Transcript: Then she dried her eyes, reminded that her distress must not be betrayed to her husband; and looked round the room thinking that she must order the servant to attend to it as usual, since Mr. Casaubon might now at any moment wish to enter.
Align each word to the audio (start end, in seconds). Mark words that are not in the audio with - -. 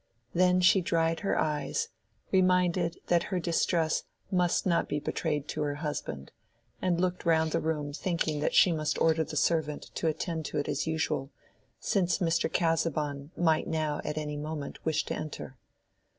Then 0.33 0.61
she 0.61 0.81
dried 0.81 1.19
her 1.19 1.37
eyes, 1.39 1.89
reminded 2.31 2.97
that 3.05 3.25
her 3.29 3.39
distress 3.39 4.01
must 4.31 4.65
not 4.65 4.89
be 4.89 4.97
betrayed 4.99 5.47
to 5.49 5.61
her 5.61 5.75
husband; 5.75 6.31
and 6.81 6.99
looked 6.99 7.23
round 7.23 7.51
the 7.51 7.59
room 7.59 7.93
thinking 7.93 8.39
that 8.39 8.55
she 8.55 8.71
must 8.71 8.99
order 8.99 9.23
the 9.23 9.35
servant 9.37 9.91
to 9.93 10.07
attend 10.07 10.45
to 10.45 10.57
it 10.57 10.67
as 10.67 10.87
usual, 10.87 11.29
since 11.79 12.17
Mr. 12.17 12.51
Casaubon 12.51 13.29
might 13.37 13.67
now 13.67 14.01
at 14.03 14.17
any 14.17 14.37
moment 14.37 14.83
wish 14.83 15.05
to 15.05 15.13
enter. 15.13 15.55